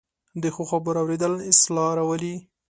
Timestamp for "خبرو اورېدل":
0.71-1.33